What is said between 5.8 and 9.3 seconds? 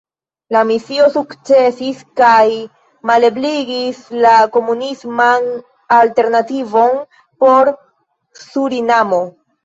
alternativon por Surinamo.